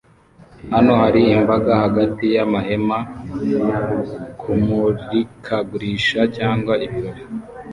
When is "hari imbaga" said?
1.01-1.71